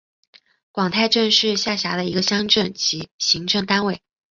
[0.71, 4.01] 广太镇是下辖的一个乡镇级行政单位。